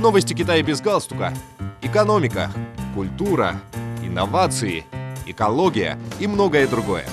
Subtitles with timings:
[0.00, 1.34] Новости Китая без галстука.
[1.82, 2.50] Экономика,
[2.94, 3.60] культура,
[4.02, 4.86] инновации,
[5.26, 7.04] экология и многое другое.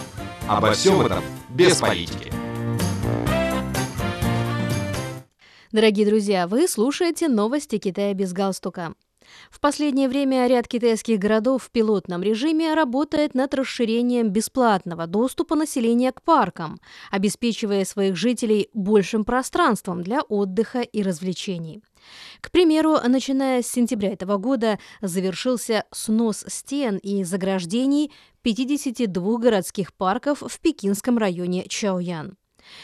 [0.47, 2.31] Обо всем этом без политики.
[5.73, 8.93] Дорогие друзья, вы слушаете новости Китая без галстука.
[9.49, 16.11] В последнее время ряд китайских городов в пилотном режиме работает над расширением бесплатного доступа населения
[16.11, 16.79] к паркам,
[17.11, 21.83] обеспечивая своих жителей большим пространством для отдыха и развлечений.
[22.41, 28.11] К примеру, начиная с сентября этого года завершился снос стен и заграждений
[28.43, 32.37] 52 городских парков в пекинском районе Чаоян.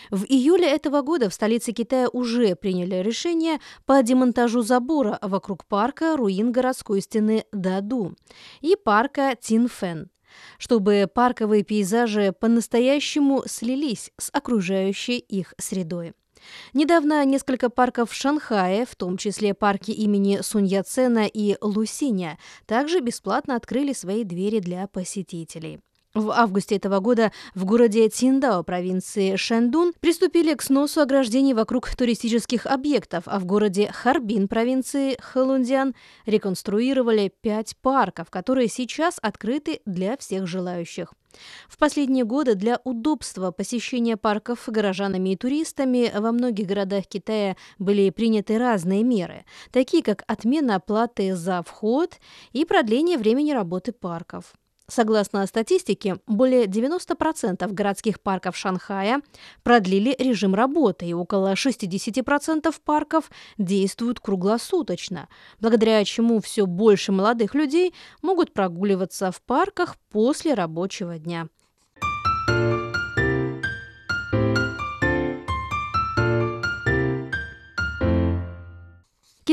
[0.09, 6.17] В июле этого года в столице Китая уже приняли решение по демонтажу забора вокруг парка
[6.17, 8.15] руин городской стены Даду
[8.61, 10.09] и парка Тинфэн
[10.57, 16.13] чтобы парковые пейзажи по-настоящему слились с окружающей их средой.
[16.73, 22.99] Недавно несколько парков в Шанхае, в том числе парки имени Сунь Яцена и Лусиня, также
[22.99, 25.79] бесплатно открыли свои двери для посетителей.
[26.13, 32.67] В августе этого года в городе Циндао провинции Шэндун приступили к сносу ограждений вокруг туристических
[32.67, 35.95] объектов, а в городе Харбин провинции Хэлунцзян
[36.27, 41.15] реконструировали пять парков, которые сейчас открыты для всех желающих.
[41.67, 48.11] В последние годы для удобства посещения парков горожанами и туристами во многих городах Китая были
[48.11, 52.19] приняты разные меры, такие как отмена оплаты за вход
[52.51, 54.53] и продление времени работы парков.
[54.89, 59.21] Согласно статистике, более 90% городских парков Шанхая
[59.63, 65.29] продлили режим работы, и около 60% парков действуют круглосуточно,
[65.61, 71.47] благодаря чему все больше молодых людей могут прогуливаться в парках после рабочего дня.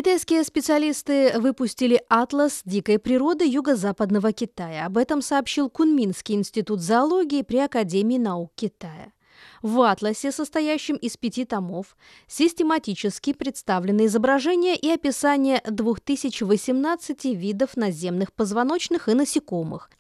[0.01, 4.87] Китайские специалисты выпустили атлас дикой природы юго-западного Китая.
[4.87, 9.13] Об этом сообщил Кунминский институт зоологии при Академии наук Китая.
[9.61, 19.11] В атласе, состоящем из пяти томов, систематически представлены изображения и описания 2018 видов наземных позвоночных
[19.11, 19.91] и насекомых,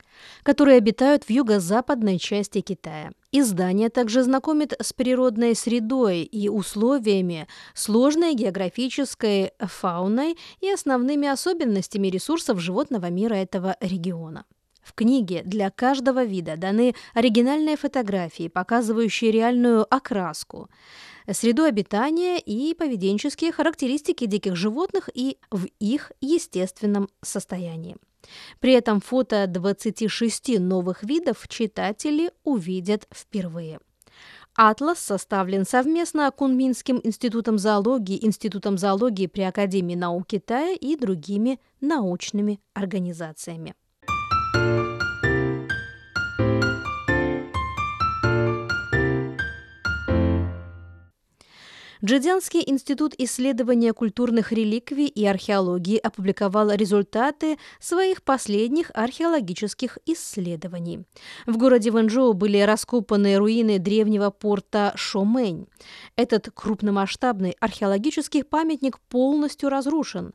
[0.43, 3.13] которые обитают в юго-западной части Китая.
[3.33, 12.61] Издание также знакомит с природной средой и условиями, сложной географической фауной и основными особенностями ресурсов
[12.61, 14.45] животного мира этого региона.
[14.83, 20.69] В книге для каждого вида даны оригинальные фотографии, показывающие реальную окраску,
[21.31, 27.97] среду обитания и поведенческие характеристики диких животных и в их естественном состоянии.
[28.59, 33.81] При этом фото 26 новых видов читатели увидят впервые.
[34.57, 42.61] Атлас составлен совместно Кунминским институтом зоологии, Институтом зоологии при Академии наук Китая и другими научными
[42.75, 43.75] организациями.
[52.03, 61.05] Джидзянский институт исследования культурных реликвий и археологии опубликовал результаты своих последних археологических исследований.
[61.47, 65.67] В городе Вэнчжоу были раскопаны руины древнего порта Шомэнь.
[66.17, 70.33] Этот крупномасштабный археологический памятник полностью разрушен,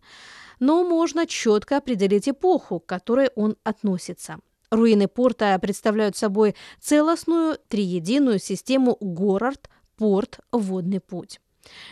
[0.59, 4.38] но можно четко определить эпоху, к которой он относится.
[4.70, 11.40] Руины порта представляют собой целостную триединую систему город, порт, водный путь.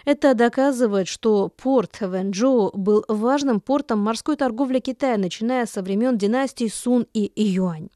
[0.06, 6.70] Это доказывает, что порт Вэнчжоу был важным портом морской торговли Китая, начиная со времен династий
[6.70, 7.90] Сун и Юань.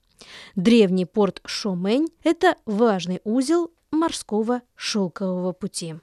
[0.55, 5.95] Древний порт Шомэнь– это важный узел морского шелкового пути.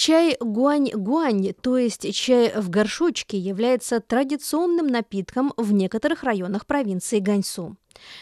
[0.00, 7.76] Чай гуань-гуань, то есть чай в горшочке, является традиционным напитком в некоторых районах провинции Ганьсу.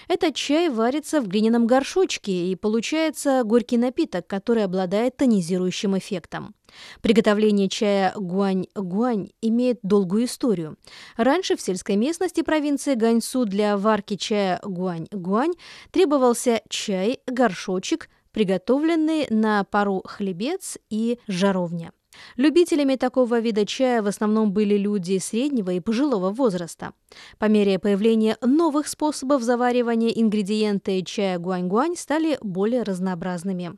[0.09, 6.57] Этот чай варится в глиняном горшочке и получается горький напиток, который обладает тонизирующим эффектом.
[7.01, 10.77] Приготовление чая гуань-гуань имеет долгую историю.
[11.16, 15.54] Раньше в сельской местности провинции Ганьсу для варки чая гуань-гуань
[15.92, 18.09] требовался чай, горшочек,
[18.39, 21.91] приготовленный на пару хлебец и жаровня.
[22.37, 26.93] Любителями такого вида чая в основном были люди среднего и пожилого возраста.
[27.41, 33.73] По мере появления новых способов заваривания ингредиенты чая гуань-гуань стали более разнообразными.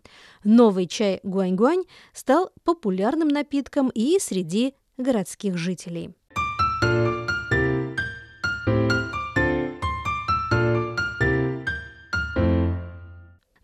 [0.44, 6.10] Новый чай гуань-гуань стал популярным напитком и среди городских жителей.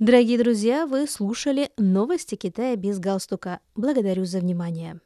[0.06, 3.58] Дорогие друзья, вы слушали новости Китая без галстука.
[3.74, 5.00] Благодарю за внимание.